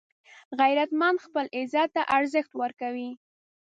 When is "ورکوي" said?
2.61-3.11